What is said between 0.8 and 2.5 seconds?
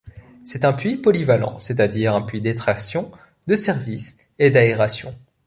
polyvalent, c’est-à-dire un puits